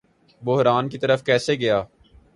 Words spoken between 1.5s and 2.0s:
گیا